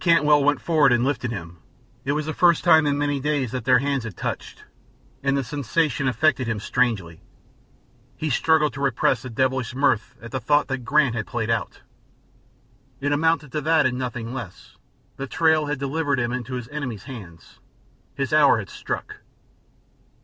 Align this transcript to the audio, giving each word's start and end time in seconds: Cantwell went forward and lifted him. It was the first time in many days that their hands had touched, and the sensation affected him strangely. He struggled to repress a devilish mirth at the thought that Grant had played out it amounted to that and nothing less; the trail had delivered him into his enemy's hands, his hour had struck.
Cantwell 0.00 0.42
went 0.42 0.60
forward 0.60 0.92
and 0.92 1.04
lifted 1.04 1.30
him. 1.30 1.58
It 2.04 2.10
was 2.10 2.26
the 2.26 2.34
first 2.34 2.64
time 2.64 2.84
in 2.84 2.98
many 2.98 3.20
days 3.20 3.52
that 3.52 3.64
their 3.64 3.78
hands 3.78 4.02
had 4.02 4.16
touched, 4.16 4.64
and 5.22 5.36
the 5.36 5.44
sensation 5.44 6.08
affected 6.08 6.48
him 6.48 6.58
strangely. 6.58 7.22
He 8.16 8.28
struggled 8.28 8.72
to 8.72 8.80
repress 8.80 9.24
a 9.24 9.30
devilish 9.30 9.76
mirth 9.76 10.16
at 10.20 10.32
the 10.32 10.40
thought 10.40 10.66
that 10.66 10.78
Grant 10.78 11.14
had 11.14 11.28
played 11.28 11.48
out 11.48 11.82
it 13.00 13.12
amounted 13.12 13.52
to 13.52 13.60
that 13.60 13.86
and 13.86 13.96
nothing 13.96 14.34
less; 14.34 14.76
the 15.16 15.28
trail 15.28 15.66
had 15.66 15.78
delivered 15.78 16.18
him 16.18 16.32
into 16.32 16.54
his 16.54 16.66
enemy's 16.70 17.04
hands, 17.04 17.60
his 18.16 18.32
hour 18.32 18.58
had 18.58 18.70
struck. 18.70 19.18